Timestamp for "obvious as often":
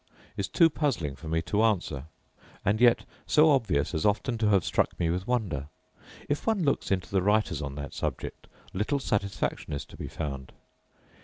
3.51-4.35